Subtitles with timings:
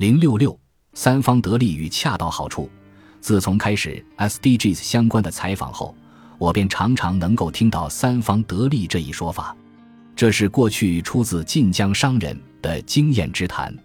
[0.00, 0.58] 零六六
[0.94, 2.70] 三方得利与恰到好处。
[3.20, 5.94] 自从开始 SDGs 相关的采访后，
[6.38, 9.54] 我便常常能够听到“三方得利”这一说法。
[10.16, 13.76] 这是过去出自晋江商人的经验之谈。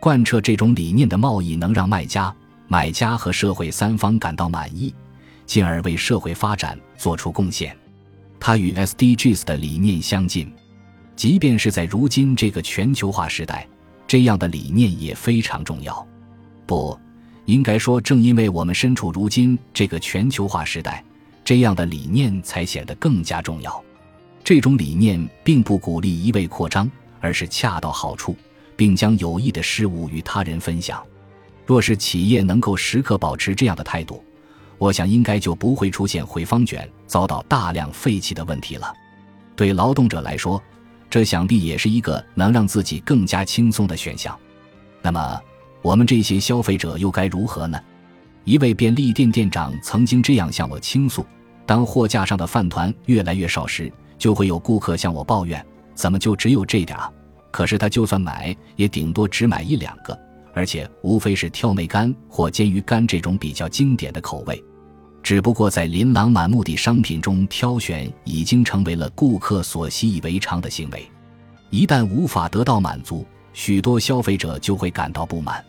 [0.00, 2.34] 贯彻这种理念的贸易能让卖家、
[2.66, 4.94] 买家和社会三方感到满意，
[5.44, 7.76] 进而为社会发展做出贡献。
[8.40, 10.50] 它与 SDGs 的理念相近，
[11.14, 13.68] 即便是在如今这个全球化时代，
[14.10, 16.04] 这样的理念也非常重要。
[16.66, 16.98] 不，
[17.44, 21.04] 应该说，正因为我们身处如今这个全球化时代，
[21.44, 23.80] 这样的理念才显得更加重要。
[24.42, 28.34] 这种理念并不鼓励一味扩张，而是恰到好处。
[28.76, 31.00] 并将有益的事物与他人分享。
[31.64, 34.24] 若是企业能够时刻保持这样的态度，
[34.78, 38.92] 我想应该就不会出现回方卷遭到大量废弃的问题了。
[39.54, 40.60] 对劳动者来说，
[41.10, 44.38] 这想必也是一个能让自己更加轻松的选项。
[45.02, 45.40] 那么，
[45.82, 47.78] 我们这些消费者又该如何呢？
[48.44, 51.26] 一位便利店店长曾经这样向我倾诉：
[51.66, 57.10] 当货架上的饭团越来越少时，就会有顾客向我抱怨：“怎么就只有这点啊？”
[57.50, 60.16] 可是他就算买，也顶多只买一两个，
[60.54, 64.62] 而且无非是挑梅干或煎鱼干这种比较经典的口味。
[65.22, 71.08] 只不过在琳琅满目的商品中挑选，已经成为了顾客所习以为常的行为。
[71.68, 75.64] 一旦无法得到满足，许多消费者就会感到不满。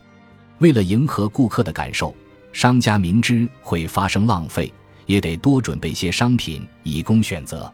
[0.60, 2.16] 为了迎合顾客的感受，
[2.54, 4.72] 商家明知会发生浪费，
[5.06, 7.72] 也得多准备些商品以供选择。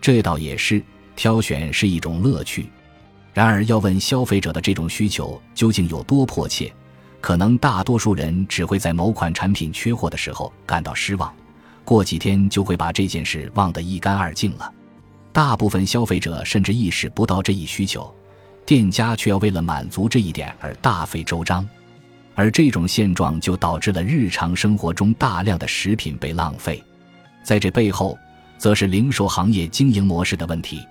[0.00, 0.82] 这倒也是，
[1.16, 2.66] 挑选是一种乐趣。
[3.32, 6.72] 然而，要问消费者的这种需求究竟有多迫切，
[7.24, 11.34] 可能大多数人只会在某款产品缺货的时候感到失望，
[11.82, 14.70] 过几天就会把这件事忘得一干二净了。
[15.32, 18.14] 大部分消费者甚至意识不到这一需求，
[18.66, 21.66] 店家却要为了满足这一点而大费周章，
[22.34, 26.84] 而这种现状就导致了日常生活中大量的食品被浪费。
[27.42, 28.18] 在这背后，
[28.58, 30.86] 则是零售行业经营模式的问题。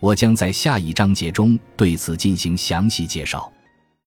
[0.00, 3.52] 我将在下一章节中对此进行详细介绍。